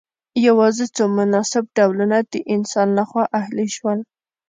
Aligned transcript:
یوازې 0.47 0.85
څو 0.95 1.03
مناسب 1.17 1.63
ډولونه 1.77 2.17
د 2.31 2.33
انسان 2.53 2.87
لخوا 2.99 3.23
اهلي 3.39 3.67
شول. 3.75 3.99